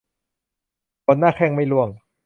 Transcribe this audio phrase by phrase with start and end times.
[1.05, 1.89] ขนหน้าแข้งไม่ร่วง